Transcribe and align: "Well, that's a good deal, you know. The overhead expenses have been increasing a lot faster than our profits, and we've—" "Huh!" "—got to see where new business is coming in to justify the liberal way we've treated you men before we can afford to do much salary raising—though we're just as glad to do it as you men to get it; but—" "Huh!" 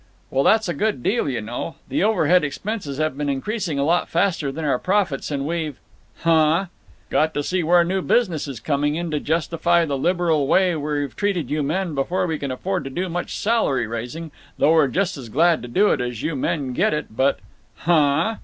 "Well, 0.31 0.43
that's 0.43 0.67
a 0.67 0.73
good 0.73 1.03
deal, 1.03 1.29
you 1.29 1.41
know. 1.41 1.75
The 1.87 2.03
overhead 2.03 2.43
expenses 2.43 2.97
have 2.97 3.15
been 3.15 3.29
increasing 3.29 3.77
a 3.77 3.83
lot 3.83 4.09
faster 4.09 4.51
than 4.51 4.65
our 4.65 4.79
profits, 4.79 5.29
and 5.29 5.45
we've—" 5.45 5.77
"Huh!" 6.21 6.65
"—got 7.11 7.35
to 7.35 7.43
see 7.43 7.61
where 7.61 7.83
new 7.83 8.01
business 8.01 8.47
is 8.47 8.59
coming 8.59 8.95
in 8.95 9.11
to 9.11 9.19
justify 9.19 9.85
the 9.85 9.99
liberal 9.99 10.47
way 10.47 10.75
we've 10.75 11.15
treated 11.15 11.51
you 11.51 11.61
men 11.61 11.93
before 11.93 12.25
we 12.25 12.39
can 12.39 12.49
afford 12.49 12.83
to 12.85 12.89
do 12.89 13.09
much 13.09 13.37
salary 13.37 13.85
raising—though 13.85 14.71
we're 14.73 14.87
just 14.87 15.17
as 15.17 15.29
glad 15.29 15.61
to 15.61 15.67
do 15.67 15.89
it 15.91 16.01
as 16.01 16.23
you 16.23 16.35
men 16.35 16.69
to 16.69 16.73
get 16.73 16.95
it; 16.95 17.15
but—" 17.15 17.37
"Huh!" 17.75 18.37